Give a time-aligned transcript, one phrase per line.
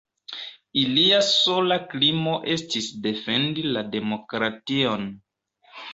[0.83, 5.05] Ilia sola krimo estis defendi la demokration.